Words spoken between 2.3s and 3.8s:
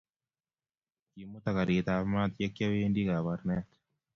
yekiawendii Kabarnet